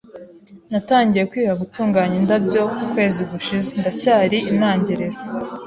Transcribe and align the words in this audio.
Natangiye 0.71 1.23
kwiga 1.31 1.53
gutunganya 1.61 2.15
indabyo 2.21 2.63
ukwezi 2.85 3.21
gushize, 3.31 3.69
ndacyari 3.81 4.37
intangiriro. 4.51 5.17